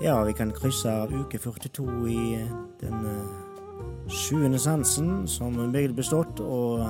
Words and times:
Ja, 0.00 0.24
vi 0.24 0.32
kan 0.32 0.52
krysse 0.52 1.08
uke 1.10 1.38
42 1.38 2.08
i 2.08 2.48
den 2.80 3.06
eh, 3.06 3.22
sjuende 4.08 4.58
sansen 4.58 5.26
som 5.26 5.72
begge 5.72 5.92
bestått, 5.96 6.40
og 6.40 6.80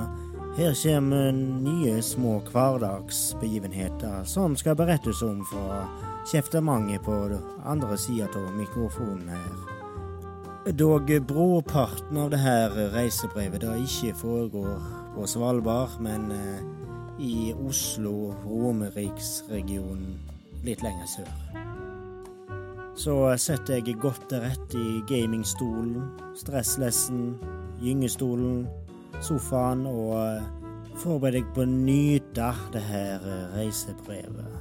her 0.57 0.73
kommer 0.77 1.31
nye 1.33 2.01
små 2.05 2.41
hverdagsbegivenheter 2.51 4.23
som 4.29 4.55
skal 4.57 4.75
berettes 4.77 5.21
om 5.25 5.45
fra 5.49 5.87
kjeftemanget 6.29 7.01
på 7.01 7.39
andre 7.65 7.97
sida 7.97 8.27
av 8.29 8.53
mikrofonen 8.53 9.29
her. 9.33 9.53
Dog 10.77 11.09
brorparten 11.25 12.17
av 12.17 12.29
det 12.29 12.37
her 12.43 12.69
reisebrevet 12.93 13.61
da 13.65 13.73
ikke 13.73 14.13
foregår 14.21 14.77
på 15.15 15.25
Svalbard, 15.25 15.97
men 15.97 16.31
eh, 16.35 16.61
i 17.25 17.53
Oslo-Romeriksregionen 17.57 20.21
litt 20.61 20.81
lenger 20.85 21.09
sør. 21.17 21.33
Så 22.99 23.13
setter 23.39 23.79
jeg 23.79 23.95
godt 24.01 24.25
til 24.27 24.41
rette 24.43 24.75
i 24.75 24.97
gamingstolen, 25.07 26.01
stresslessen, 26.35 27.37
gyngestolen, 27.79 28.65
sofaen 29.23 29.85
og 29.87 30.17
eh, 30.19 30.49
forbereder 30.99 31.39
deg 31.39 31.53
på 31.55 31.63
å 31.63 31.69
nyte 31.69 32.49
det 32.73 32.81
her 32.89 33.23
eh, 33.23 33.45
reisebrevet. 33.55 34.57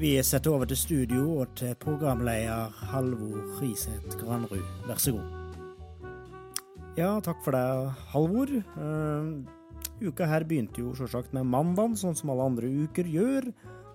Vi 0.00 0.12
setter 0.24 0.52
over 0.52 0.68
til 0.68 0.80
studio 0.80 1.24
og 1.40 1.56
til 1.56 1.72
programleder 1.80 2.76
Halvor 2.92 3.40
Riseth 3.62 4.20
Granrud. 4.20 4.60
Vær 4.84 5.00
så 5.00 5.16
god. 5.16 5.28
Ja, 7.00 7.14
takk 7.24 7.40
for 7.44 7.56
det, 7.56 7.64
Halvor. 8.12 8.52
Uh, 8.76 9.40
uka 10.04 10.28
her 10.28 10.44
begynte 10.48 10.84
jo 10.84 10.92
selvsagt 10.96 11.32
med 11.36 11.48
mandag, 11.48 11.96
sånn 12.00 12.16
som 12.16 12.32
alle 12.32 12.52
andre 12.52 12.68
uker 12.84 13.08
gjør. 13.08 13.48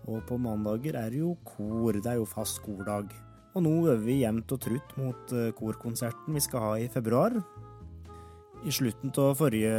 Og 0.06 0.22
på 0.28 0.38
mandager 0.38 0.98
er 1.00 1.14
det 1.14 1.24
jo 1.24 1.36
kor, 1.48 1.96
det 1.98 2.12
er 2.12 2.20
jo 2.20 2.28
fast 2.30 2.62
kordag. 2.66 3.14
Og 3.56 3.64
nå 3.64 3.74
øver 3.86 4.04
vi 4.04 4.20
jevnt 4.22 4.52
og 4.52 4.62
trutt 4.62 4.98
mot 5.00 5.32
eh, 5.34 5.54
korkonserten 5.56 6.36
vi 6.36 6.44
skal 6.44 6.64
ha 6.64 6.74
i 6.78 6.90
februar. 6.92 7.38
I 8.66 8.74
slutten 8.74 9.14
av 9.22 9.36
forrige 9.38 9.72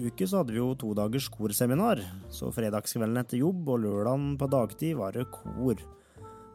uke 0.00 0.26
så 0.26 0.40
hadde 0.40 0.54
vi 0.54 0.60
jo 0.60 0.72
to 0.78 0.94
dagers 0.96 1.26
korseminar, 1.32 2.00
så 2.32 2.48
fredagskvelden 2.54 3.20
etter 3.20 3.42
jobb 3.42 3.68
og 3.68 3.82
lørdagen 3.82 4.30
på 4.40 4.48
dagtid 4.48 4.96
var 4.96 5.12
det 5.16 5.26
kor. 5.34 5.76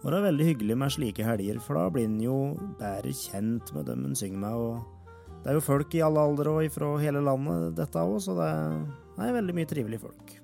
Og 0.01 0.07
det 0.09 0.17
er 0.17 0.25
veldig 0.25 0.47
hyggelig 0.49 0.77
med 0.81 0.93
slike 0.93 1.25
helger, 1.25 1.61
for 1.61 1.77
da 1.77 1.85
blir 1.93 2.07
en 2.09 2.17
jo 2.21 2.39
bedre 2.79 3.13
kjent 3.13 3.69
med 3.77 3.87
dem 3.89 4.03
en 4.09 4.17
synger 4.17 4.41
med, 4.41 4.57
og 4.57 5.41
det 5.43 5.51
er 5.51 5.59
jo 5.59 5.65
folk 5.67 5.93
i 5.93 6.01
alle 6.01 6.25
aldre 6.25 6.57
og 6.57 6.73
fra 6.73 6.91
hele 7.03 7.21
landet 7.21 7.77
dette 7.77 8.01
òg, 8.01 8.17
så 8.21 8.33
det 8.37 8.49
er 8.49 9.37
veldig 9.37 9.57
mye 9.57 9.69
trivelige 9.69 10.05
folk. 10.07 10.35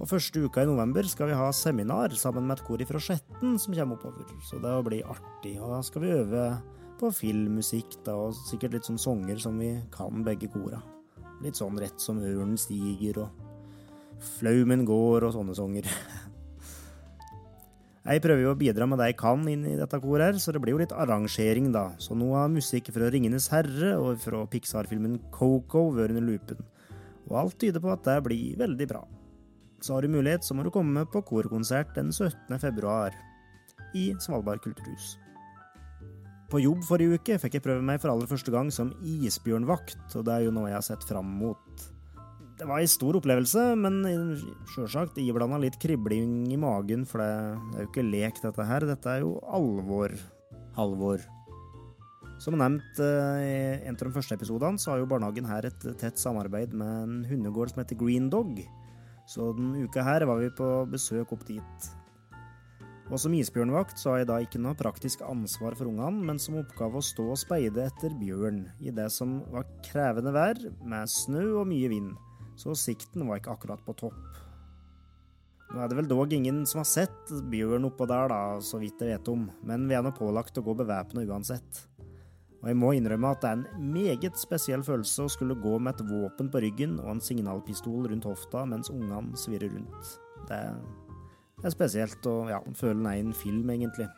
Og 0.00 0.08
første 0.08 0.40
uka 0.40 0.62
i 0.64 0.68
november 0.68 1.04
skal 1.04 1.28
vi 1.28 1.36
ha 1.36 1.50
seminar 1.52 2.14
sammen 2.16 2.46
med 2.48 2.56
et 2.56 2.64
kor 2.64 2.80
fra 2.88 3.00
Skjetten 3.04 3.58
som 3.60 3.74
kommer 3.76 3.98
oppover, 3.98 4.30
så 4.48 4.56
det 4.62 4.72
blir 4.86 5.10
artig. 5.12 5.58
Og 5.60 5.74
da 5.74 5.82
skal 5.84 6.06
vi 6.06 6.14
øve 6.14 6.44
på 7.00 7.10
filmmusikk 7.12 7.98
da, 8.06 8.14
og 8.16 8.38
sikkert 8.48 8.78
litt 8.78 8.88
sånn 8.88 9.00
sanger 9.00 9.42
som 9.44 9.60
vi 9.60 9.74
kan 9.92 10.24
begge 10.24 10.48
kora. 10.54 10.80
Litt 11.44 11.60
sånn 11.60 11.76
rett 11.80 12.00
som 12.00 12.20
ørnen 12.24 12.56
stiger 12.60 13.26
og 13.26 13.44
flaumen 14.38 14.86
går 14.88 15.28
og 15.28 15.36
sånne 15.36 15.58
sanger. 15.58 15.92
Jeg 18.10 18.24
prøver 18.24 18.46
jo 18.46 18.54
å 18.54 18.58
bidra 18.58 18.86
med 18.88 18.96
det 18.98 19.10
jeg 19.10 19.16
kan 19.20 19.42
inn 19.52 19.66
i 19.68 19.76
dette 19.76 19.98
koret, 20.00 20.24
her, 20.24 20.38
så 20.40 20.54
det 20.56 20.62
blir 20.64 20.72
jo 20.72 20.80
litt 20.80 20.94
arrangering, 20.96 21.68
da. 21.70 21.90
Så 22.00 22.16
nå 22.16 22.30
har 22.32 22.48
musikk 22.50 22.88
fra 22.96 23.10
Ringenes 23.12 23.50
herre 23.52 23.92
og 24.00 24.16
fra 24.24 24.40
Pixar-filmen 24.50 25.18
Coco 25.30 25.90
vært 25.92 26.16
under 26.16 26.24
loopen. 26.24 26.64
Og 27.28 27.36
alt 27.44 27.58
tyder 27.60 27.84
på 27.84 27.92
at 27.92 28.02
det 28.08 28.16
blir 28.24 28.56
veldig 28.58 28.88
bra 28.88 29.04
så 29.84 29.96
har 29.96 30.04
du 30.04 30.12
mulighet, 30.12 30.44
så 30.44 30.56
må 30.56 30.64
du 30.66 30.72
komme 30.74 31.04
på 31.08 31.22
korkonsert 31.26 31.94
den 31.96 32.12
17. 32.12 32.58
februar 32.60 33.16
i 33.96 34.10
Svalbard 34.20 34.62
kulturhus. 34.64 35.16
På 36.50 36.58
jobb 36.58 36.82
forrige 36.82 37.20
uke 37.20 37.38
fikk 37.38 37.56
jeg 37.56 37.64
prøve 37.64 37.84
meg 37.86 38.00
for 38.02 38.10
aller 38.10 38.26
første 38.26 38.50
gang 38.50 38.72
som 38.74 38.90
isbjørnvakt, 39.06 40.16
og 40.18 40.26
det 40.26 40.34
er 40.34 40.46
jo 40.48 40.54
noe 40.54 40.70
jeg 40.70 40.78
har 40.80 40.86
sett 40.86 41.06
fram 41.06 41.28
mot. 41.40 41.84
Det 42.58 42.66
var 42.68 42.82
en 42.82 42.90
stor 42.90 43.16
opplevelse, 43.16 43.62
men 43.80 44.02
sjølsagt 44.74 45.20
iblanda 45.22 45.60
litt 45.62 45.78
kribling 45.80 46.50
i 46.52 46.58
magen, 46.60 47.06
for 47.08 47.22
det 47.22 47.28
er 47.30 47.84
jo 47.86 47.88
ikke 47.88 48.04
lek, 48.04 48.40
dette 48.42 48.66
her. 48.66 48.84
Dette 48.90 49.14
er 49.14 49.22
jo 49.24 49.38
alvor. 49.48 50.12
Halvor. 50.76 51.22
Som 52.40 52.58
nevnt 52.60 53.00
eh, 53.04 53.40
i 53.44 53.54
en 53.88 53.96
av 53.96 54.02
de 54.02 54.12
første 54.12 54.36
episodene, 54.36 54.80
så 54.80 54.92
har 54.92 55.00
jo 55.00 55.08
barnehagen 55.08 55.48
her 55.48 55.70
et 55.70 55.88
tett 56.02 56.20
samarbeid 56.20 56.74
med 56.76 56.92
en 57.06 57.16
hundegård 57.30 57.72
som 57.72 57.82
heter 57.82 57.98
Green 58.00 58.28
Dog. 58.32 58.60
Så 59.30 59.52
denne 59.54 59.84
uka 59.86 60.02
her 60.02 60.26
var 60.26 60.40
vi 60.42 60.50
på 60.50 60.68
besøk 60.90 61.36
opp 61.36 61.44
dit. 61.46 61.90
Og 63.10 63.18
som 63.18 63.34
isbjørnvakt 63.34 63.98
så 63.98 64.12
har 64.12 64.20
jeg 64.20 64.28
da 64.30 64.36
ikke 64.42 64.60
noe 64.62 64.78
praktisk 64.78 65.22
ansvar 65.26 65.74
for 65.78 65.90
ungene, 65.90 66.22
men 66.26 66.38
som 66.42 66.58
oppgave 66.60 66.98
å 66.98 67.04
stå 67.04 67.26
og 67.32 67.38
speide 67.38 67.88
etter 67.88 68.14
bjørn 68.18 68.64
i 68.82 68.94
det 68.94 69.08
som 69.14 69.40
var 69.50 69.66
krevende 69.86 70.34
vær, 70.34 70.58
med 70.86 71.10
snø 71.10 71.44
og 71.62 71.66
mye 71.70 71.90
vind, 71.90 72.12
så 72.58 72.74
sikten 72.78 73.26
var 73.26 73.40
ikke 73.40 73.54
akkurat 73.56 73.82
på 73.86 73.96
topp. 74.04 74.40
Nå 75.70 75.78
er 75.78 75.90
det 75.90 76.00
vel 76.00 76.10
dog 76.10 76.32
ingen 76.34 76.64
som 76.66 76.82
har 76.82 76.90
sett 76.90 77.34
bjørn 77.50 77.86
oppå 77.86 78.06
der, 78.10 78.30
da, 78.30 78.40
så 78.62 78.78
vidt 78.82 79.02
jeg 79.02 79.14
vet 79.14 79.30
om, 79.30 79.46
men 79.66 79.86
vi 79.90 79.98
er 79.98 80.06
nå 80.06 80.10
pålagt 80.14 80.58
å 80.58 80.66
gå 80.66 80.74
bevæpna 80.78 81.26
uansett. 81.26 81.84
Og 82.60 82.68
jeg 82.68 82.76
må 82.76 82.92
innrømme 82.92 83.30
at 83.32 83.40
det 83.40 83.50
er 83.50 83.60
en 83.60 83.92
meget 83.94 84.36
spesiell 84.36 84.82
følelse 84.84 85.24
å 85.24 85.32
skulle 85.32 85.56
gå 85.56 85.78
med 85.80 85.96
et 85.96 86.10
våpen 86.10 86.50
på 86.52 86.60
ryggen 86.60 86.98
og 87.00 87.14
en 87.14 87.22
signalpistol 87.24 88.10
rundt 88.10 88.26
hofta 88.28 88.66
mens 88.68 88.92
ungene 88.92 89.38
svirrer 89.40 89.72
rundt. 89.72 90.10
Det 90.50 90.58
er 91.64 91.72
spesielt 91.72 92.26
å 92.28 92.34
ja, 92.50 92.60
føle 92.76 92.98
den 92.98 93.08
er 93.08 93.16
i 93.16 93.24
en 93.24 93.36
film, 93.36 93.70
egentlig. 93.72 94.10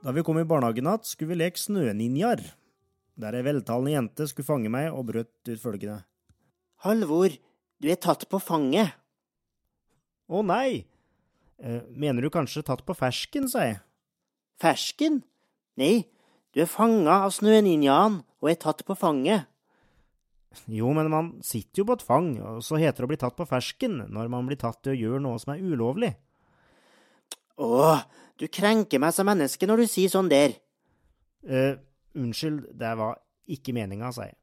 Da 0.00 0.14
vi 0.14 0.24
kom 0.24 0.38
i 0.40 0.46
barnehagen 0.46 0.86
igjen, 0.86 1.02
skulle 1.06 1.34
vi 1.34 1.40
leke 1.42 1.60
snøninjaer, 1.60 2.44
der 3.20 3.36
ei 3.36 3.44
veltalende 3.44 3.96
jente 3.96 4.28
skulle 4.30 4.48
fange 4.48 4.70
meg 4.72 4.88
og 4.94 5.10
brøt 5.10 5.50
ut 5.50 5.60
følgende. 5.60 6.04
Halvor, 6.86 7.34
du 7.82 7.90
er 7.90 7.98
tatt 8.00 8.24
på 8.30 8.40
fanget. 8.40 8.94
Å 10.30 10.40
nei! 10.46 10.86
Eh, 11.60 11.82
mener 11.92 12.24
du 12.24 12.30
kanskje 12.32 12.62
tatt 12.64 12.86
på 12.86 12.96
fersken, 12.96 13.50
sa 13.50 13.66
jeg. 13.66 13.82
Fersken? 14.62 15.20
Nei, 15.80 16.06
du 16.54 16.62
er 16.64 16.70
fanga 16.70 17.20
av 17.26 17.34
snøninjaen 17.34 18.20
og 18.40 18.50
er 18.50 18.58
tatt 18.60 18.82
på 18.86 18.96
fanget. 18.98 19.46
Jo, 20.66 20.90
men 20.96 21.06
man 21.12 21.28
sitter 21.46 21.82
jo 21.82 21.86
på 21.86 21.94
et 21.94 22.02
fang, 22.02 22.32
og 22.42 22.62
så 22.66 22.80
heter 22.80 23.04
det 23.04 23.06
å 23.06 23.10
bli 23.12 23.20
tatt 23.22 23.36
på 23.38 23.46
fersken 23.46 24.00
når 24.10 24.30
man 24.32 24.48
blir 24.48 24.58
tatt 24.58 24.80
til 24.82 24.96
å 24.96 24.98
gjøre 24.98 25.22
noe 25.22 25.38
som 25.38 25.52
er 25.54 25.62
ulovlig. 25.62 26.10
Å, 27.60 28.00
du 28.40 28.48
krenker 28.50 28.98
meg 29.02 29.14
som 29.14 29.28
menneske 29.28 29.68
når 29.68 29.84
du 29.84 29.90
sier 29.92 30.10
sånn 30.10 30.30
der. 30.32 30.56
eh, 31.46 31.76
unnskyld, 32.18 32.72
det 32.74 32.94
var 32.98 33.20
ikke 33.50 33.74
meninga, 33.76 34.10
sa 34.12 34.26
jeg. 34.26 34.36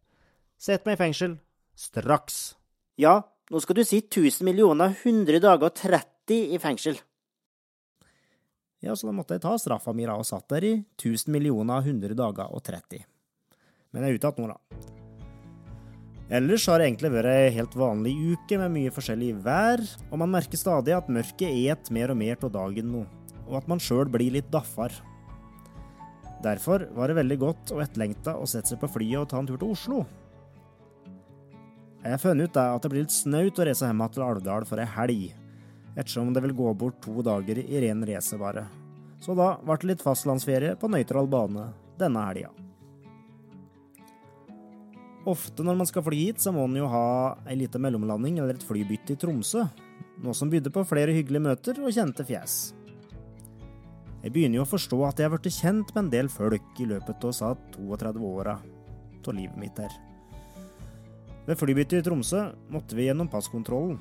Sett 0.57 0.88
meg 0.88 0.96
i 0.96 1.01
fengsel. 1.01 1.35
Straks. 1.78 2.56
Ja, 2.97 3.19
nå 3.51 3.59
skal 3.62 3.78
du 3.78 3.84
sitte 3.85 4.23
1000 4.23 4.47
millioner 4.47 4.96
100 5.03 5.41
dager 5.44 5.69
og 5.69 5.75
30 5.78 6.56
i 6.56 6.57
fengsel. 6.62 6.97
Ja, 8.83 8.93
så 8.95 9.09
da 9.09 9.15
måtte 9.15 9.38
jeg 9.38 9.41
ta 9.41 9.55
straffa 9.57 9.93
mi 9.95 10.05
og 10.05 10.25
satt 10.27 10.45
der 10.53 10.65
i 10.67 10.73
1000 10.99 11.33
millioner 11.33 11.81
100 11.81 12.13
dager 12.17 12.53
og 12.53 12.61
30. 12.63 13.01
Men 13.91 14.03
jeg 14.03 14.13
er 14.13 14.19
ute 14.19 14.29
igjen 14.29 14.47
nå, 14.47 14.53
da. 14.53 14.93
Ellers 16.38 16.65
har 16.67 16.81
det 16.81 16.89
egentlig 16.89 17.13
vært 17.13 17.31
ei 17.31 17.51
helt 17.55 17.75
vanlig 17.79 18.13
uke 18.33 18.57
med 18.59 18.73
mye 18.73 18.91
forskjellig 18.91 19.31
vær, 19.45 19.81
og 20.11 20.19
man 20.19 20.33
merker 20.33 20.59
stadig 20.59 20.93
at 20.93 21.07
mørket 21.07 21.55
et 21.71 21.91
mer 21.95 22.11
og 22.11 22.19
mer 22.19 22.35
av 22.43 22.51
dagen 22.51 22.91
nå, 22.91 23.05
og 23.47 23.53
at 23.61 23.69
man 23.71 23.79
sjøl 23.79 24.11
blir 24.11 24.35
litt 24.35 24.49
daffar. 24.51 24.91
Derfor 26.43 26.83
var 26.93 27.09
det 27.09 27.17
veldig 27.17 27.39
godt 27.41 27.73
og 27.73 27.81
etterlengta 27.81 28.35
å 28.37 28.45
sette 28.45 28.73
seg 28.73 28.81
på 28.83 28.91
flyet 28.91 29.23
og 29.23 29.29
ta 29.31 29.39
en 29.39 29.47
tur 29.47 29.57
til 29.57 29.71
Oslo. 29.71 30.03
Jeg 32.03 32.13
har 32.13 32.21
funnet 32.21 32.51
ut 32.51 32.59
at 32.61 32.83
det 32.83 32.91
blir 32.91 33.07
litt 33.07 33.16
snaut 33.16 33.57
å 33.57 33.66
reise 33.66 33.87
hjem 33.87 34.03
til 34.11 34.27
Alvdal 34.27 34.67
for 34.67 34.83
ei 34.83 34.91
helg, 34.99 35.31
ettersom 35.97 36.29
det 36.34 36.44
vil 36.46 36.55
gå 36.55 36.73
bort 36.78 37.02
to 37.02 37.23
dager 37.26 37.58
i 37.58 37.82
ren 37.82 38.05
racerbare. 38.05 38.67
Så 39.20 39.34
da 39.38 39.55
ble 39.64 39.79
det 39.82 39.91
litt 39.91 40.05
fastlandsferie 40.05 40.78
på 40.78 40.90
nøytral 40.94 41.29
bane 41.29 41.72
denne 41.97 42.23
helga. 42.29 42.53
Ofte 45.28 45.66
når 45.66 45.82
man 45.82 45.90
skal 45.90 46.05
fly 46.05 46.20
hit, 46.29 46.40
så 46.40 46.53
må 46.55 46.64
man 46.70 46.79
jo 46.79 46.88
ha 46.88 47.08
ei 47.49 47.58
lita 47.59 47.82
mellomlanding 47.82 48.38
eller 48.40 48.55
et 48.55 48.64
flybytte 48.64 49.17
i 49.17 49.20
Tromsø, 49.20 49.66
noe 50.23 50.38
som 50.38 50.52
bydde 50.53 50.72
på 50.72 50.85
flere 50.88 51.16
hyggelige 51.17 51.44
møter 51.49 51.82
og 51.82 51.91
kjente 51.91 52.23
fjes. 52.28 52.55
Jeg 54.22 54.34
begynner 54.34 54.61
jo 54.61 54.66
å 54.66 54.70
forstå 54.70 55.02
at 55.08 55.20
jeg 55.20 55.28
har 55.28 55.34
blitt 55.34 55.58
kjent 55.58 55.91
med 55.93 56.05
en 56.05 56.14
del 56.14 56.29
folk 56.32 56.79
i 56.79 56.88
løpet 56.88 57.26
av 57.28 57.35
sa 57.35 57.52
32 57.76 58.29
åra 58.29 58.55
av 59.28 59.35
livet 59.35 59.59
mitt 59.59 59.79
her. 59.82 59.91
Ved 61.47 61.59
flybyttet 61.59 62.00
i 62.00 62.05
Tromsø 62.05 62.46
måtte 62.72 62.96
vi 62.96 63.09
gjennom 63.09 63.28
passkontrollen, 63.32 63.97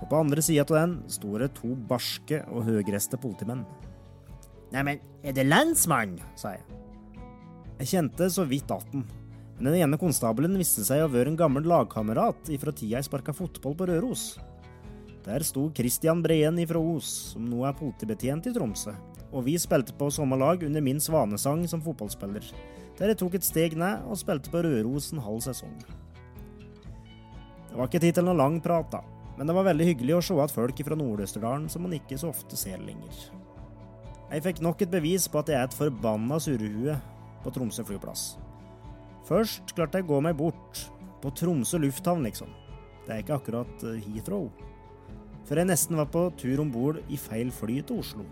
og 0.00 0.08
på 0.08 0.20
andre 0.20 0.42
sida 0.44 0.64
av 0.64 0.76
den 0.76 0.98
sto 1.12 1.36
det 1.38 1.52
to 1.58 1.74
barske 1.88 2.42
og 2.48 2.64
høyreste 2.68 3.20
politimenn. 3.20 3.64
Neimen, 4.70 5.00
er 5.26 5.34
det 5.34 5.46
lensmannen? 5.48 6.20
sa 6.38 6.54
jeg. 6.54 6.64
Jeg 7.80 7.90
kjente 7.94 8.28
så 8.30 8.44
vidt 8.44 8.70
atten, 8.70 9.06
men 9.56 9.72
den 9.72 9.82
ene 9.82 9.98
konstabelen 10.00 10.58
viste 10.60 10.84
seg 10.86 11.02
å 11.04 11.10
være 11.10 11.32
en 11.32 11.38
gammel 11.40 11.66
lagkamerat 11.68 12.50
ifra 12.52 12.72
tida 12.72 12.98
jeg 12.98 13.08
sparka 13.08 13.34
fotball 13.36 13.76
på 13.76 13.88
Røros. 13.90 14.24
Der 15.24 15.44
sto 15.44 15.66
Christian 15.76 16.22
Breen 16.24 16.58
ifra 16.62 16.80
Os, 16.80 17.08
som 17.34 17.44
nå 17.48 17.64
er 17.68 17.76
politibetjent 17.76 18.48
i 18.48 18.54
Tromsø, 18.56 18.94
og 19.30 19.44
vi 19.44 19.56
spilte 19.60 19.96
på 19.96 20.08
samme 20.12 20.38
lag 20.40 20.62
under 20.64 20.84
min 20.84 21.00
svanesang 21.02 21.66
som 21.68 21.82
fotballspiller, 21.84 22.46
der 22.98 23.12
jeg 23.12 23.20
tok 23.20 23.36
et 23.36 23.46
steg 23.46 23.76
ned 23.80 24.06
og 24.08 24.20
spilte 24.20 24.52
på 24.52 24.62
Røros 24.64 25.10
en 25.12 25.24
halv 25.24 25.42
sesong. 25.44 25.76
Det 27.70 27.78
var 27.78 27.88
ikke 27.88 28.02
tid 28.02 28.16
til 28.16 28.26
noe 28.26 28.38
lang 28.38 28.58
prat, 28.64 28.88
da, 28.92 29.02
men 29.40 29.48
det 29.48 29.54
var 29.56 29.64
veldig 29.70 29.84
hyggelig 29.88 30.12
å 30.18 30.24
se 30.26 30.34
at 30.44 30.52
folk 30.52 30.80
fra 30.84 30.96
Nord-Østerdalen 31.00 31.70
som 31.72 31.86
man 31.86 31.94
ikke 31.96 32.18
så 32.20 32.28
ofte 32.28 32.58
ser 32.60 32.82
lenger. 32.84 33.22
Jeg 34.28 34.44
fikk 34.44 34.60
nok 34.60 34.84
et 34.84 34.92
bevis 34.92 35.24
på 35.32 35.40
at 35.40 35.48
jeg 35.48 35.56
er 35.56 35.64
et 35.64 35.76
forbanna 35.78 36.36
surrehue 36.44 36.96
på 37.40 37.52
Tromsø 37.54 37.86
flyplass. 37.88 38.34
Først 39.24 39.72
klarte 39.72 39.96
jeg 39.96 40.04
å 40.04 40.10
gå 40.10 40.20
meg 40.28 40.36
bort, 40.36 40.82
på 41.24 41.32
Tromsø 41.40 41.80
lufthavn, 41.80 42.28
liksom. 42.28 42.52
Det 43.06 43.16
er 43.16 43.24
ikke 43.24 43.40
akkurat 43.40 43.86
eh, 43.88 44.04
Heathrow. 44.10 44.50
Før 45.48 45.62
jeg 45.62 45.72
nesten 45.72 45.96
var 45.96 46.12
på 46.12 46.26
tur 46.36 46.60
om 46.60 46.76
bord 46.76 47.00
i 47.08 47.16
feil 47.16 47.48
fly 47.48 47.80
til 47.80 48.04
Oslo. 48.04 48.28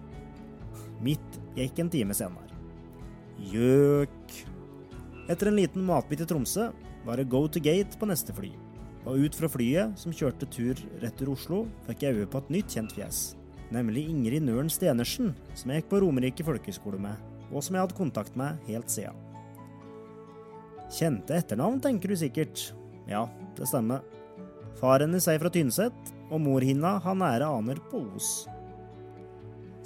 Mitt 1.01 1.41
gikk 1.57 1.81
en 1.81 1.97
time 1.97 2.21
senere. 2.21 2.53
Gjøk. 3.49 4.39
Etter 5.25 5.49
en 5.49 5.57
liten 5.57 5.89
matbit 5.89 6.21
i 6.21 6.29
Tromsø 6.29 6.69
var 7.09 7.17
det 7.17 7.31
go 7.33 7.47
to 7.49 7.65
gate 7.65 7.97
på 7.97 8.13
neste 8.13 8.37
fly. 8.37 8.53
Og 9.09 9.25
ut 9.25 9.37
fra 9.39 9.49
flyet, 9.49 9.97
som 9.97 10.13
kjørte 10.13 10.47
tur 10.53 10.81
rett 11.01 11.17
til 11.17 11.31
Oslo, 11.33 11.63
fikk 11.87 12.05
jeg 12.05 12.19
øye 12.19 12.29
på 12.29 12.43
et 12.43 12.51
nytt 12.59 12.75
kjent 12.75 12.93
fjes. 12.93 13.21
Nemlig 13.73 14.05
Ingrid 14.09 14.45
Nøren 14.45 14.69
Stenersen, 14.73 15.33
som 15.57 15.73
jeg 15.73 15.83
gikk 15.83 15.89
på 15.95 16.01
Romerike 16.05 16.45
folkehøgskole 16.45 17.01
med, 17.01 17.17
og 17.49 17.65
som 17.65 17.77
jeg 17.77 17.87
hadde 17.87 17.97
kontakt 17.97 18.37
med 18.37 18.61
helt 18.69 18.93
siden. 18.93 19.17
Kjente 20.93 21.37
etternavn, 21.37 21.81
tenker 21.85 22.13
du 22.13 22.17
sikkert. 22.21 22.69
Ja, 23.09 23.27
det 23.57 23.69
stemmer. 23.69 24.05
Far 24.79 25.01
hennes 25.05 25.27
er 25.29 25.41
fra 25.41 25.53
Tynset, 25.53 26.13
og 26.29 26.45
mor 26.45 26.65
hinna 26.65 26.99
har 27.05 27.17
nære 27.17 27.49
aner 27.49 27.81
på 27.89 28.05
Os. 28.17 28.47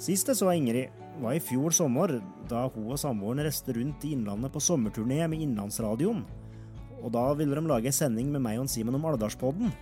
Sist 0.03 0.27
jeg 0.27 0.39
så 0.39 0.51
Ingrid, 0.51 0.91
var 1.21 1.35
i 1.37 1.43
fjor 1.43 1.71
sommer, 1.75 2.17
da 2.49 2.65
hun 2.73 2.91
og 2.91 2.99
samboeren 2.99 3.43
reiste 3.45 3.75
rundt 3.75 4.03
i 4.03 4.15
Innlandet 4.17 4.51
på 4.51 4.63
sommerturné 4.63 5.21
med 5.31 5.43
Innlandsradioen. 5.45 6.23
Og 7.03 7.11
da 7.11 7.23
ville 7.35 7.55
de 7.59 7.67
lage 7.67 7.91
en 7.91 7.95
sending 7.95 8.31
med 8.31 8.43
meg 8.43 8.61
og 8.61 8.69
Simen 8.71 8.95
om 8.95 9.05
Alvdalspodden. 9.09 9.73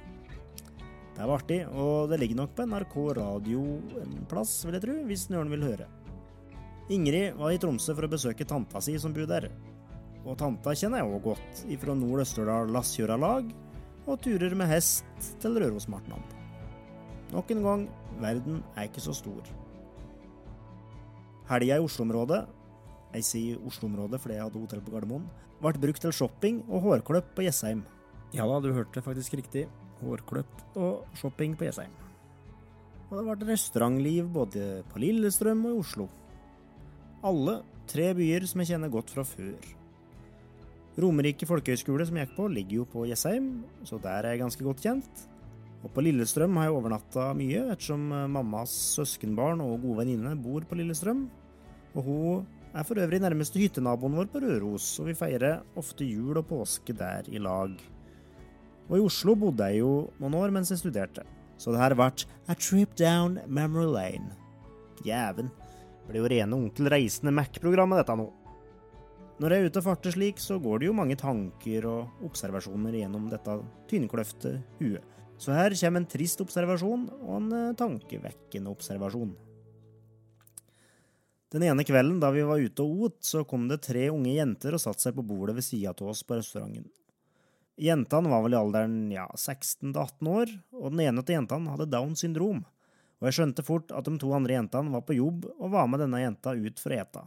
Det 1.12 1.27
var 1.27 1.38
artig, 1.38 1.59
og 1.69 2.09
det 2.09 2.18
ligger 2.21 2.39
nok 2.39 2.56
på 2.57 2.65
NRK 2.65 2.95
radio 3.19 3.62
en 4.01 4.21
plass, 4.31 4.56
vil 4.65 4.77
jeg 4.77 4.85
tro, 4.88 4.95
hvis 5.06 5.27
Nøren 5.29 5.51
vil 5.53 5.68
høre. 5.68 5.85
Ingrid 6.91 7.38
var 7.38 7.53
i 7.53 7.59
Tromsø 7.62 7.94
for 7.94 8.07
å 8.07 8.12
besøke 8.12 8.47
tanta 8.47 8.81
si 8.81 8.95
som 9.00 9.13
bor 9.13 9.29
der. 9.29 9.51
Og 10.25 10.38
tanta 10.39 10.73
kjenner 10.77 11.01
jeg 11.01 11.12
òg 11.12 11.27
godt, 11.29 11.62
ifra 11.69 11.94
Nord-Østerdal 11.97 12.73
Lassjøralag 12.73 13.51
og 14.09 14.21
turer 14.25 14.56
med 14.57 14.71
hest 14.71 15.29
til 15.44 15.59
Rørosmartnan. 15.62 16.24
Nok 17.31 17.53
en 17.53 17.63
gang, 17.67 17.85
verden 18.19 18.63
er 18.74 18.89
ikke 18.89 19.03
så 19.03 19.13
stor. 19.15 19.45
Helga 21.51 21.77
i 21.77 21.85
Oslo-området, 21.85 22.41
jeg 23.16 23.28
sier 23.28 23.63
Oslo-området 23.68 24.19
fordi 24.22 24.38
jeg 24.38 24.46
hadde 24.48 24.62
hotell 24.62 24.84
på 24.86 24.94
Gardermoen, 24.94 25.25
ble 25.62 25.74
brukt 25.84 26.02
til 26.04 26.16
shopping 26.16 26.62
og 26.68 26.86
hårkløpp 26.88 27.34
på 27.38 27.46
Jessheim. 27.46 27.84
Ja 28.36 28.48
da, 28.48 28.62
du 28.63 28.72
hørte 28.74 29.04
faktisk 29.04 29.36
riktig. 29.40 29.68
Hårkløpp 30.02 30.78
og 30.80 31.18
shopping 31.19 31.58
på 31.60 31.68
Jessheim. 31.68 31.92
Og 33.12 33.18
det 33.19 33.25
ble 33.28 33.52
restaurantliv 33.52 34.30
både 34.31 34.69
på 34.90 35.02
Lillestrøm 35.04 35.66
og 35.68 35.75
i 35.75 35.81
Oslo. 35.84 36.08
Alle 37.28 37.60
tre 37.92 38.08
byer 38.18 38.48
som 38.50 38.63
jeg 38.63 38.72
kjenner 38.72 38.94
godt 38.94 39.12
fra 39.13 39.25
før. 39.28 39.60
Romerike 41.02 41.48
folkehøgskole, 41.48 42.06
som 42.08 42.18
jeg 42.18 42.28
gikk 42.28 42.38
på, 42.38 42.48
ligger 42.52 42.81
jo 42.81 42.88
på 42.94 43.04
Jessheim, 43.08 43.52
så 43.88 44.00
der 44.02 44.25
er 44.25 44.34
jeg 44.34 44.42
ganske 44.42 44.66
godt 44.66 44.81
kjent. 44.84 45.28
Og 45.81 45.92
på 45.94 46.04
Lillestrøm 46.06 46.58
har 46.60 46.68
jeg 46.68 46.78
overnatta 46.78 47.28
mye, 47.38 47.62
ettersom 47.74 48.04
mammas 48.31 48.74
søskenbarn 48.96 49.63
og 49.63 49.80
gode 49.81 50.02
venninne 50.04 50.36
bor 50.40 50.66
på 50.68 50.78
Lillestrøm. 50.78 51.24
Og 51.96 52.08
hun 52.08 52.50
er 52.71 52.88
for 52.88 53.01
øvrig 53.03 53.19
nærmeste 53.19 53.59
hyttenaboen 53.59 54.15
vår 54.15 54.29
på 54.31 54.41
Røros, 54.44 54.88
og 55.01 55.09
vi 55.09 55.18
feirer 55.18 55.62
ofte 55.79 56.07
jul 56.07 56.39
og 56.39 56.47
påske 56.47 56.95
der 56.95 57.27
i 57.27 57.41
lag. 57.41 57.73
Og 58.88 58.97
i 58.97 59.03
Oslo 59.03 59.35
bodde 59.39 59.68
jeg 59.71 59.81
jo 59.81 60.09
noen 60.19 60.38
år 60.39 60.53
mens 60.56 60.71
jeg 60.71 60.81
studerte, 60.81 61.25
så 61.59 61.73
det 61.73 61.81
her 61.81 61.97
vært 62.00 62.25
a 62.47 62.56
trip 62.56 62.95
down 63.00 63.39
memory 63.47 63.89
lane. 63.91 64.35
Jæven. 65.06 65.51
Det 65.51 66.09
blir 66.09 66.23
jo 66.23 66.31
rene 66.31 66.57
Onkel 66.57 66.89
Reisende 66.91 67.33
Mac-programmet, 67.35 68.01
dette 68.01 68.18
nå. 68.19 68.27
Når 69.41 69.53
jeg 69.53 69.62
er 69.62 69.71
ute 69.71 69.81
og 69.81 69.85
farter 69.88 70.13
slik, 70.13 70.41
så 70.41 70.59
går 70.62 70.81
det 70.81 70.89
jo 70.89 70.97
mange 70.97 71.15
tanker 71.17 71.85
og 71.89 72.25
observasjoner 72.27 73.00
gjennom 73.00 73.29
dette 73.31 73.56
tynnkløfte 73.89 74.57
huet. 74.81 75.06
Så 75.41 75.56
her 75.56 75.74
kommer 75.74 76.03
en 76.03 76.09
trist 76.09 76.44
observasjon 76.44 77.07
og 77.15 77.31
en 77.39 77.47
eh, 77.57 77.71
tankevekkende 77.79 78.69
observasjon. 78.69 79.31
Den 81.51 81.65
ene 81.68 81.83
kvelden 81.83 82.19
da 82.21 82.30
vi 82.31 82.44
var 82.48 82.63
ute 82.63 82.83
og 82.83 83.07
åt, 83.07 83.18
så 83.27 83.44
kom 83.44 83.68
det 83.68 83.81
tre 83.83 84.06
unge 84.13 84.31
jenter 84.31 84.75
og 84.75 84.80
satte 84.80 85.03
seg 85.03 85.18
på 85.18 85.25
bordet 85.27 85.57
ved 85.57 85.65
sida 85.68 85.92
av 85.92 86.13
oss 86.13 86.24
på 86.24 86.38
restauranten. 86.39 86.86
Jentene 87.81 88.30
var 88.31 88.44
vel 88.45 88.56
i 88.56 88.59
alderen 88.59 88.95
ja, 89.12 89.25
16–18 89.36 90.30
år, 90.31 90.53
og 90.80 90.94
den 90.94 91.01
ene 91.03 91.24
av 91.24 91.33
jentene 91.33 91.74
hadde 91.74 91.89
Downs 91.92 92.24
syndrom, 92.24 92.62
og 93.19 93.27
jeg 93.27 93.38
skjønte 93.38 93.65
fort 93.68 93.92
at 93.92 94.07
de 94.07 94.15
to 94.21 94.31
andre 94.38 94.56
jentene 94.56 94.94
var 94.94 95.03
på 95.07 95.18
jobb 95.18 95.50
og 95.57 95.74
var 95.74 95.89
med 95.92 96.03
denne 96.06 96.21
jenta 96.21 96.56
ut 96.56 96.80
for 96.80 96.94
å 96.94 97.01
ete. 97.03 97.25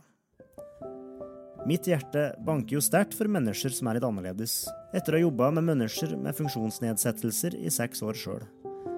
Mitt 1.69 1.89
hjerte 1.89 2.25
banker 2.45 2.79
jo 2.79 2.85
sterkt 2.85 3.17
for 3.17 3.29
mennesker 3.29 3.73
som 3.73 3.89
er 3.89 3.99
litt 3.99 4.09
annerledes, 4.09 4.57
etter 4.97 5.17
å 5.17 5.21
ha 5.21 5.27
jobba 5.27 5.51
med 5.59 5.69
mennesker 5.73 6.17
med 6.17 6.37
funksjonsnedsettelser 6.41 7.59
i 7.61 7.73
seks 7.73 8.05
år 8.05 8.17
sjøl, 8.21 8.49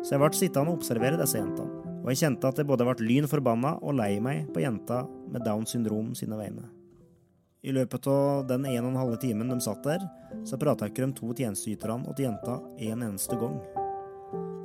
så 0.02 0.14
jeg 0.14 0.22
ble 0.22 0.32
sittende 0.38 0.70
og 0.70 0.82
observere 0.82 1.18
disse 1.18 1.38
jentene 1.40 1.86
og 2.06 2.12
jeg 2.12 2.20
kjente 2.22 2.46
at 2.46 2.60
jeg 2.60 2.68
både 2.70 2.84
ble 2.86 3.02
lyn 3.02 3.26
forbanna 3.26 3.72
og 3.82 3.96
lei 3.98 4.20
meg 4.22 4.46
på 4.54 4.62
jenta 4.62 5.00
med 5.32 5.44
Downs 5.46 5.74
syndrom 5.74 6.14
sine 6.14 6.38
vegne. 6.38 6.68
I 7.66 7.72
løpet 7.74 8.06
av 8.06 8.44
den 8.46 8.66
en 8.66 8.84
og 8.84 8.92
en 8.92 9.00
halve 9.00 9.16
timen 9.18 9.48
de 9.50 9.56
satt 9.64 9.82
der, 9.82 10.04
så 10.46 10.58
prata 10.60 10.86
ikke 10.86 11.02
de 11.02 11.16
to 11.18 11.32
tjenesteyterne 11.34 12.14
til 12.14 12.28
jenta 12.28 12.60
en 12.88 13.02
eneste 13.08 13.38
gang. 13.40 13.58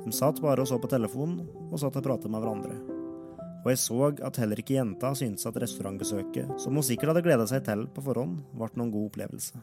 De 0.04 0.12
satt 0.14 0.38
bare 0.42 0.62
og 0.62 0.70
så 0.70 0.78
på 0.78 0.90
telefonen, 0.90 1.46
og 1.70 1.80
satt 1.82 1.98
og 1.98 2.06
pratet 2.06 2.30
med 2.30 2.42
hverandre. 2.44 2.76
Og 3.62 3.68
jeg 3.70 3.78
så 3.78 3.98
at 4.26 4.38
heller 4.42 4.58
ikke 4.58 4.76
jenta 4.76 5.12
syntes 5.18 5.46
at 5.46 5.58
restaurantbesøket, 5.62 6.56
som 6.62 6.78
hun 6.78 6.86
sikkert 6.86 7.12
hadde 7.12 7.24
gleda 7.26 7.46
seg 7.50 7.62
til 7.66 7.84
på 7.94 8.02
forhånd, 8.06 8.40
ble 8.58 8.70
noen 8.78 8.94
god 8.94 9.10
opplevelse. 9.10 9.62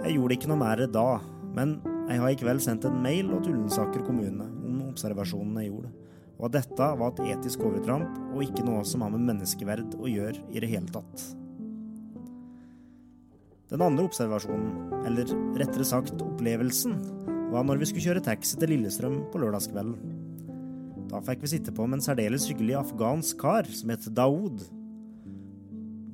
Jeg 0.00 0.16
gjorde 0.16 0.36
ikke 0.36 0.50
noe 0.50 0.60
mer 0.60 0.86
da, 0.88 1.08
men 1.56 1.78
jeg 2.08 2.20
har 2.22 2.32
i 2.32 2.38
kveld 2.40 2.64
sendt 2.64 2.88
en 2.88 3.00
mail 3.04 3.28
til 3.40 3.52
Ullensaker 3.54 4.04
kommune 4.04 4.48
om 4.48 4.80
observasjonene 4.88 5.64
jeg 5.64 5.74
gjorde, 5.74 5.92
og 6.40 6.48
at 6.48 6.56
dette 6.56 6.86
var 6.96 7.12
et 7.12 7.36
etisk 7.36 7.62
overtramp 7.68 8.16
og 8.32 8.42
ikke 8.46 8.64
noe 8.64 8.80
som 8.88 9.04
har 9.04 9.12
med 9.12 9.26
menneskeverd 9.28 9.98
å 10.00 10.08
gjøre 10.08 10.40
i 10.50 10.62
det 10.62 10.70
hele 10.72 10.88
tatt. 10.92 11.26
Den 13.70 13.84
andre 13.84 14.08
observasjonen, 14.08 15.04
eller 15.06 15.30
rettere 15.60 15.86
sagt 15.86 16.16
opplevelsen, 16.24 16.96
var 17.52 17.66
når 17.66 17.82
vi 17.82 17.90
skulle 17.90 18.08
kjøre 18.08 18.24
taxi 18.24 18.58
til 18.58 18.72
Lillestrøm 18.72 19.20
på 19.30 19.42
lørdagskvelden. 19.42 20.16
Da 21.10 21.20
fikk 21.26 21.44
vi 21.44 21.52
sitte 21.52 21.74
på 21.74 21.86
med 21.86 22.00
en 22.00 22.04
særdeles 22.08 22.48
hyggelig 22.50 22.80
afghansk 22.80 23.38
kar 23.38 23.68
som 23.70 23.92
het 23.92 24.08
Daoud. 24.16 24.64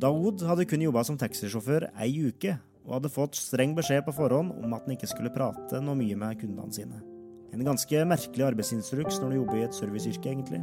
Daoud 0.00 0.44
hadde 0.44 0.68
kun 0.68 0.84
jobba 0.84 1.04
som 1.08 1.16
taxisjåfør 1.20 1.90
ei 1.94 2.10
uke, 2.28 2.58
og 2.86 2.98
hadde 2.98 3.12
fått 3.12 3.38
streng 3.40 3.72
beskjed 3.76 4.04
på 4.06 4.14
forhånd 4.14 4.52
om 4.60 4.76
at 4.76 4.84
han 4.86 4.96
ikke 4.96 5.10
skulle 5.10 5.32
prate 5.34 5.80
noe 5.82 5.98
mye 5.98 6.16
med 6.18 6.40
kundene 6.42 6.76
sine. 6.76 7.05
En 7.54 7.64
ganske 7.66 8.02
merkelig 8.08 8.46
arbeidsinstruks 8.48 9.20
når 9.22 9.32
du 9.32 9.38
jobber 9.40 9.60
i 9.60 9.66
et 9.66 9.76
serviceyrke, 9.76 10.32
egentlig. 10.32 10.62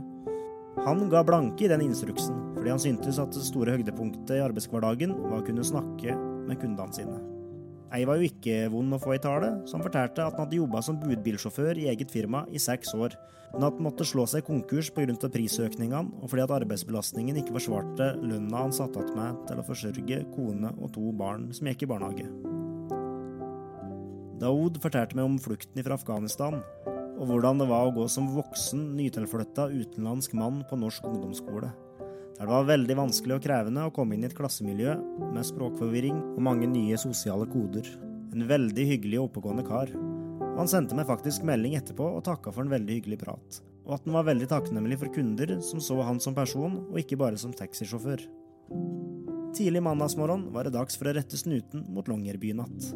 Han 0.83 1.05
ga 1.11 1.21
blanke 1.23 1.65
i 1.65 1.69
den 1.71 1.85
instruksen, 1.85 2.39
fordi 2.57 2.73
han 2.73 2.81
syntes 2.81 3.19
at 3.21 3.35
det 3.35 3.45
store 3.45 3.77
høydepunktet 3.77 4.35
i 4.35 4.41
arbeidshverdagen 4.43 5.13
var 5.27 5.39
å 5.39 5.45
kunne 5.45 5.65
snakke 5.67 6.17
med 6.17 6.59
kundene 6.59 6.97
sine. 6.97 7.19
Ei 7.93 8.07
var 8.09 8.17
jo 8.17 8.25
ikke 8.25 8.71
vond 8.73 8.95
å 8.95 8.97
få 9.01 9.13
i 9.13 9.21
tale, 9.21 9.51
så 9.69 9.77
han 9.77 9.85
fortalte 9.85 10.23
at 10.25 10.33
han 10.33 10.47
hadde 10.47 10.57
jobba 10.57 10.81
som 10.81 10.97
budbilsjåfør 10.97 11.77
i 11.77 11.91
eget 11.91 12.09
firma 12.09 12.41
i 12.49 12.61
seks 12.61 12.95
år, 12.97 13.13
men 13.53 13.67
at 13.67 13.77
han 13.77 13.85
måtte 13.85 14.07
slå 14.09 14.25
seg 14.29 14.47
konkurs 14.47 14.89
pga. 14.89 15.13
prisøkningene 15.29 16.23
og 16.23 16.31
fordi 16.31 16.41
at 16.47 16.55
arbeidsbelastningen 16.57 17.37
ikke 17.37 17.53
forsvarte 17.59 18.15
lønna 18.17 18.65
han 18.65 18.73
satt 18.73 18.97
igjen 18.97 19.13
med 19.19 19.45
til 19.45 19.61
å 19.61 19.67
forsørge 19.69 20.23
kone 20.33 20.73
og 20.79 20.91
to 20.97 21.13
barn 21.13 21.51
som 21.53 21.69
gikk 21.69 21.85
i 21.85 21.91
barnehage. 21.93 22.52
Daoud 24.43 24.75
fortalte 24.83 25.15
meg 25.15 25.23
om 25.23 25.37
flukten 25.39 25.85
fra 25.85 25.95
Afghanistan, 25.95 26.57
og 27.15 27.29
hvordan 27.29 27.61
det 27.61 27.67
var 27.69 27.87
å 27.87 27.93
gå 27.95 28.09
som 28.11 28.27
voksen, 28.33 28.89
nytilflytta 28.97 29.69
utenlandsk 29.71 30.33
mann 30.35 30.63
på 30.67 30.79
norsk 30.81 31.05
ungdomsskole. 31.07 31.69
Der 32.33 32.41
det 32.41 32.49
var 32.51 32.65
veldig 32.67 32.97
vanskelig 32.97 33.37
og 33.37 33.45
krevende 33.45 33.85
å 33.87 33.93
komme 33.95 34.17
inn 34.17 34.25
i 34.25 34.27
et 34.27 34.35
klassemiljø 34.35 34.97
med 35.31 35.47
språkforvirring 35.47 36.17
og 36.33 36.41
mange 36.43 36.67
nye 36.67 36.97
sosiale 36.99 37.47
koder. 37.47 37.87
En 38.33 38.43
veldig 38.49 38.87
hyggelig 38.89 39.21
og 39.21 39.29
oppegående 39.29 39.63
kar. 39.63 39.93
Og 39.93 40.59
han 40.59 40.71
sendte 40.71 40.97
meg 40.97 41.07
faktisk 41.07 41.45
melding 41.47 41.77
etterpå 41.79 42.09
og 42.17 42.25
takka 42.27 42.51
for 42.51 42.65
en 42.65 42.73
veldig 42.73 42.99
hyggelig 42.99 43.21
prat. 43.23 43.61
Og 43.85 43.95
at 43.95 44.03
han 44.09 44.17
var 44.17 44.27
veldig 44.27 44.49
takknemlig 44.51 44.99
for 44.99 45.13
kunder 45.13 45.55
som 45.63 45.79
så 45.79 46.01
han 46.03 46.19
som 46.19 46.35
person, 46.35 46.81
og 46.89 46.99
ikke 46.99 47.21
bare 47.21 47.39
som 47.39 47.55
taxisjåfør. 47.55 48.27
Tidlig 49.55 49.85
mandagsmorgen 49.85 50.49
var 50.51 50.67
det 50.67 50.75
dags 50.75 50.99
for 50.99 51.07
å 51.07 51.15
rette 51.15 51.39
snuten 51.39 51.85
mot 51.93 52.11
Longyearbynatt. 52.11 52.91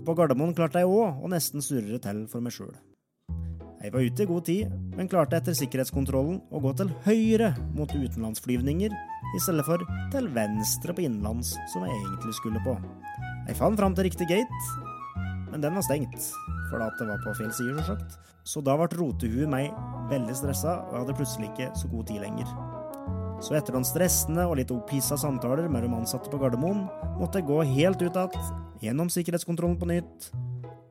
Og 0.00 0.06
på 0.08 0.14
Gardermoen 0.16 0.54
klarte 0.56 0.80
jeg 0.80 0.88
òg 0.88 1.18
å 1.20 1.28
nesten 1.28 1.60
surre 1.60 1.98
til 2.00 2.22
for 2.32 2.40
meg 2.40 2.54
sjøl. 2.56 2.72
Jeg 3.84 3.92
var 3.92 4.04
ute 4.04 4.24
i 4.24 4.28
god 4.30 4.46
tid, 4.48 4.72
men 4.96 5.10
klarte 5.12 5.36
etter 5.36 5.56
sikkerhetskontrollen 5.56 6.38
å 6.48 6.60
gå 6.64 6.72
til 6.78 6.88
høyre 7.04 7.50
mot 7.76 7.92
utenlandsflyvninger, 7.92 8.96
i 9.36 9.42
stedet 9.44 9.66
for 9.68 9.84
til 10.12 10.30
venstre 10.32 10.96
på 10.96 11.04
innenlands, 11.04 11.52
som 11.74 11.84
jeg 11.84 11.98
egentlig 11.98 12.32
skulle 12.40 12.64
på. 12.64 12.78
Jeg 13.44 13.60
fant 13.60 13.76
fram 13.76 13.96
til 13.96 14.08
riktig 14.08 14.28
gate, 14.32 14.64
men 15.52 15.60
den 15.60 15.76
var 15.76 15.84
stengt, 15.84 16.32
for 16.72 16.80
at 16.80 16.96
det 16.96 17.12
var 17.12 17.20
på 17.26 17.36
feil 17.36 17.52
side, 17.52 17.76
selvsagt. 17.76 18.16
Så 18.48 18.64
da 18.64 18.80
ble 18.80 18.88
rotehuet 18.96 19.52
meg 19.52 19.68
veldig 20.08 20.40
stressa, 20.40 20.80
og 20.86 20.96
jeg 20.96 21.04
hadde 21.04 21.20
plutselig 21.20 21.52
ikke 21.52 21.72
så 21.76 21.92
god 21.92 22.08
tid 22.08 22.24
lenger. 22.24 22.79
Så 23.40 23.54
etter 23.56 23.72
noen 23.72 23.86
stressende 23.88 24.44
og 24.44 24.58
litt 24.58 24.72
opphissa 24.74 25.16
samtaler 25.16 25.68
mellom 25.72 25.96
ansatte 25.96 26.28
på 26.28 26.40
Gardermoen, 26.42 26.84
måtte 27.16 27.40
jeg 27.40 27.48
gå 27.48 27.62
helt 27.72 28.02
ut 28.02 28.18
igjen, 28.20 28.50
gjennom 28.84 29.12
sikkerhetskontrollen 29.12 29.78
på 29.80 29.88
nytt. 29.88 30.28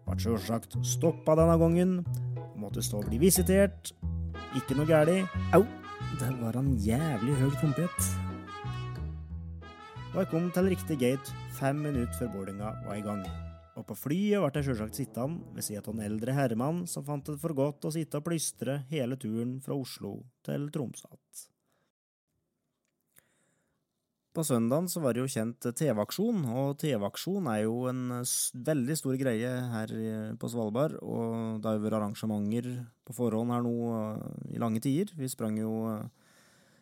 Ble 0.08 0.18
sjølsagt 0.18 0.80
stoppa 0.86 1.36
denne 1.38 1.58
gangen, 1.62 2.00
måtte 2.58 2.82
stå 2.86 3.04
og 3.04 3.12
bli 3.12 3.20
visitert. 3.22 3.94
Ikke 4.58 4.78
noe 4.78 4.90
gæli. 4.90 5.20
Au! 5.54 5.62
Der 6.20 6.34
var 6.40 6.58
han 6.58 6.74
jævlig 6.82 7.36
høy 7.38 7.52
trompet. 7.60 8.10
Og 10.10 10.24
jeg 10.24 10.32
kom 10.32 10.50
til 10.56 10.72
riktig 10.74 10.98
gate 11.04 11.38
fem 11.60 11.78
minutter 11.86 12.18
før 12.18 12.34
boardinga 12.34 12.74
var 12.88 12.98
i 12.98 13.06
gang. 13.06 13.22
Og 13.78 13.86
på 13.88 13.96
flyet 13.96 14.42
ble 14.42 14.50
jeg 14.58 14.72
sjølsagt 14.72 14.98
sittende 14.98 15.54
ved 15.54 15.70
siden 15.70 15.86
av 15.86 15.94
en 15.94 16.04
eldre 16.10 16.36
herremann 16.36 16.82
som 16.90 17.06
fant 17.06 17.30
det 17.30 17.38
for 17.40 17.54
godt 17.56 17.86
å 17.86 17.94
sitte 17.94 18.20
og 18.20 18.26
plystre 18.26 18.82
hele 18.90 19.22
turen 19.22 19.60
fra 19.64 19.78
Oslo 19.78 20.18
til 20.50 20.68
Tromsø. 20.74 21.14
På 24.30 24.44
søndagen 24.46 24.86
så 24.92 25.02
var 25.02 25.16
det 25.16 25.24
jo 25.24 25.32
kjent 25.32 25.66
TV-aksjon, 25.74 26.44
og 26.54 26.76
TV-aksjon 26.78 27.48
er 27.50 27.64
jo 27.64 27.88
en 27.90 28.20
veldig 28.68 28.98
stor 29.00 29.16
greie 29.18 29.50
her 29.72 29.94
på 30.40 30.50
Svalbard. 30.54 31.00
Og 31.02 31.58
det 31.58 31.66
har 31.66 31.80
jo 31.80 31.86
vært 31.88 31.98
arrangementer 31.98 32.70
på 33.10 33.16
forhånd 33.18 33.56
her 33.56 33.66
nå 33.66 33.74
i 34.54 34.62
lange 34.62 34.84
tider. 34.86 35.16
Vi 35.18 35.32
sprang 35.34 35.58
jo 35.58 35.74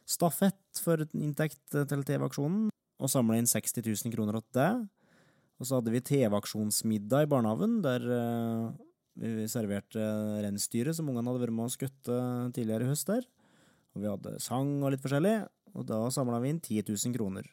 stafett 0.08 0.84
for 0.84 1.08
inntekt 1.16 1.64
til 1.72 2.04
TV-aksjonen, 2.12 2.68
og 2.98 3.12
samla 3.14 3.40
inn 3.40 3.48
60 3.48 3.80
000 3.80 4.14
kroner 4.14 4.42
til 4.42 4.60
det. 4.60 4.70
Og 5.58 5.66
så 5.70 5.80
hadde 5.80 5.96
vi 5.96 6.04
TV-aksjonsmiddag 6.04 7.26
i 7.26 7.32
barnehagen, 7.32 7.80
der 7.86 8.04
vi 9.18 9.48
serverte 9.50 10.04
reinsdyret 10.44 11.00
som 11.00 11.08
ungene 11.10 11.32
hadde 11.32 11.48
vært 11.48 11.56
med 11.58 11.72
å 11.72 11.74
skutte 11.74 12.18
tidligere 12.54 12.86
i 12.86 12.92
høst 12.92 13.08
der. 13.10 13.24
Og 13.96 14.04
vi 14.04 14.12
hadde 14.12 14.36
sang 14.44 14.76
og 14.84 14.92
litt 14.94 15.02
forskjellig, 15.02 15.40
og 15.78 15.88
da 15.88 16.02
samla 16.14 16.42
vi 16.42 16.52
inn 16.54 16.62
10 16.62 16.84
000 16.90 17.16
kroner. 17.16 17.48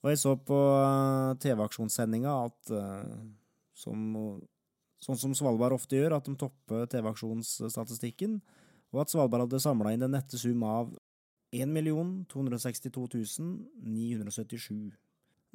Og 0.00 0.12
jeg 0.12 0.20
så 0.20 0.32
på 0.36 0.58
TV-aksjonssendinga 1.42 2.32
at 2.46 2.72
som, 3.76 4.00
sånn 5.04 5.20
som 5.20 5.36
Svalbard 5.36 5.76
ofte 5.76 5.98
gjør, 5.98 6.16
at 6.16 6.28
de 6.28 6.36
topper 6.40 6.88
TV-aksjonsstatistikken, 6.92 8.38
og 8.90 9.04
at 9.04 9.12
Svalbard 9.12 9.46
hadde 9.46 9.62
samla 9.62 9.92
inn 9.94 10.04
den 10.04 10.14
nette 10.16 10.40
sum 10.40 10.64
av 10.66 10.92
1 11.52 11.74
262 12.30 13.06
977. 13.82 14.90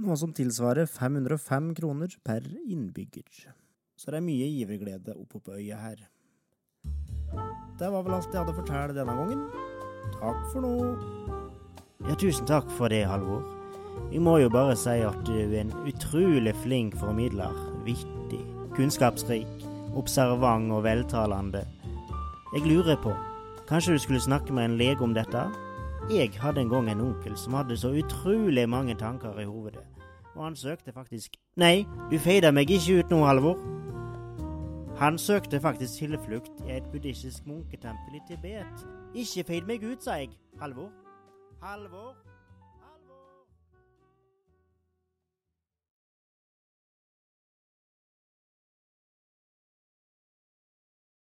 Noe 0.03 0.17
som 0.19 0.33
tilsvarer 0.35 0.89
505 0.91 1.69
kroner 1.77 2.17
per 2.23 2.43
innbygger. 2.67 3.53
Så 3.95 4.11
det 4.11 4.19
er 4.19 4.27
mye 4.27 4.49
giverglede 4.51 5.15
oppe 5.15 5.39
på 5.39 5.55
øya 5.55 5.79
her. 5.79 6.03
Det 7.79 7.91
var 7.91 8.03
vel 8.03 8.17
alt 8.17 8.27
jeg 8.27 8.41
hadde 8.41 8.55
å 8.55 8.59
fortelle 8.59 8.97
denne 8.97 9.15
gangen. 9.15 9.47
Takk 10.19 10.45
for 10.51 10.67
nå. 10.67 11.34
Ja, 12.05 12.13
tusen 12.13 12.45
takk 12.45 12.69
for 12.77 12.87
det, 12.87 13.05
Halvor. 13.09 13.41
Vi 14.11 14.19
må 14.21 14.37
jo 14.37 14.49
bare 14.53 14.75
si 14.77 14.99
at 15.01 15.17
du 15.25 15.33
er 15.33 15.55
en 15.63 15.71
utrolig 15.89 16.53
flink 16.61 16.93
formidler. 17.01 17.53
Vittig, 17.85 18.43
kunnskapsrik, 18.75 19.65
observant 19.97 20.69
og 20.71 20.83
veltalende. 20.85 21.63
Jeg 22.53 22.67
lurer 22.67 22.99
på, 23.01 23.13
kanskje 23.67 23.93
du 23.93 24.03
skulle 24.03 24.21
snakke 24.21 24.53
med 24.53 24.65
en 24.65 24.77
lege 24.77 25.01
om 25.01 25.15
dette? 25.17 25.47
Jeg 26.11 26.29
hadde 26.37 26.61
en 26.61 26.69
gang 26.69 26.89
en 26.91 27.01
onkel 27.01 27.33
som 27.37 27.57
hadde 27.57 27.77
så 27.77 27.89
utrolig 27.89 28.69
mange 28.69 28.95
tanker 28.95 29.39
i 29.41 29.45
hovedet, 29.45 29.81
og 30.35 30.43
han 30.43 30.55
søkte 30.55 30.93
faktisk 30.93 31.39
Nei, 31.57 31.87
du 32.11 32.19
feider 32.19 32.53
meg 32.53 32.69
ikke 32.69 32.99
ut 32.99 33.09
nå, 33.09 33.23
Halvor. 33.25 33.57
Han 35.01 35.17
søkte 35.17 35.59
faktisk 35.59 35.97
tilflukt 36.03 36.61
i 36.67 36.77
et 36.77 36.85
buddhistisk 36.91 37.47
munketempel 37.49 38.19
i 38.19 38.21
Tibet. 38.29 38.85
Ikke 39.15 39.43
feid 39.47 39.67
meg 39.67 39.83
ut, 39.83 40.03
sa 40.03 40.21
jeg. 40.21 40.29
Halvor. 40.61 40.93
Halvor. 41.61 42.24